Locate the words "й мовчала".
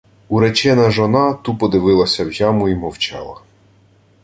2.69-3.41